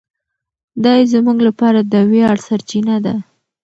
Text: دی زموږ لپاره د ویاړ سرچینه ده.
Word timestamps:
دی 0.83 1.01
زموږ 1.13 1.37
لپاره 1.47 1.79
د 1.91 1.93
ویاړ 2.11 2.37
سرچینه 2.47 2.95
ده. 3.05 3.15